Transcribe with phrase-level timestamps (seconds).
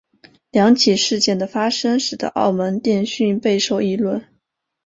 [0.49, 4.19] 两起事件的发生使得澳门电讯备受议论。